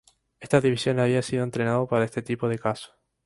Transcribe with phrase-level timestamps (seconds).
[0.39, 2.97] Esta división había sido entrenada para este tipo de casos.